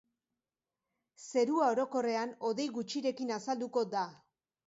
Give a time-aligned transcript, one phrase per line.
[1.25, 4.05] Zerua orokorrean hodei gutxirekin azalduko da.